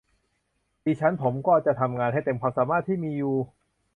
[0.85, 3.35] ดิฉันผมก็จะทำงานให้เต็มความสามารถที่มีอยู่